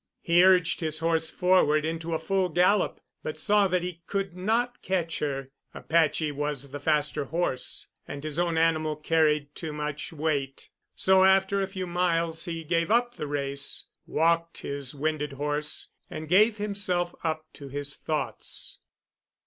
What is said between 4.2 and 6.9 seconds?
not catch her. Apache was the